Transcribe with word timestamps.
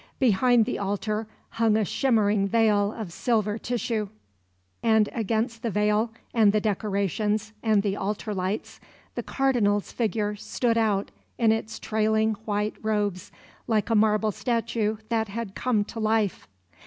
Behind 0.17 0.65
the 0.65 0.79
altar 0.79 1.27
hung 1.49 1.77
a 1.77 1.85
shimmering 1.85 2.47
veil 2.47 2.91
of 2.91 3.13
silver 3.13 3.59
tissue; 3.59 4.09
and 4.81 5.07
against 5.13 5.61
the 5.61 5.69
veil 5.69 6.11
and 6.33 6.51
the 6.51 6.59
decorations 6.59 7.53
and 7.61 7.83
the 7.83 7.95
altar 7.95 8.33
lights 8.33 8.79
the 9.13 9.21
Cardinal's 9.21 9.91
figure 9.91 10.35
stood 10.35 10.75
out 10.75 11.11
in 11.37 11.51
its 11.51 11.77
trailing 11.77 12.33
white 12.45 12.77
robes 12.81 13.31
like 13.67 13.91
a 13.91 13.95
marble 13.95 14.31
statue 14.31 14.97
that 15.09 15.27
had 15.27 15.53
come 15.53 15.83
to 15.83 15.99
life. 15.99 16.47